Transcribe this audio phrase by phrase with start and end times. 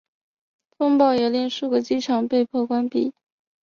[0.77, 3.13] 风暴也令数个机场被迫关闭。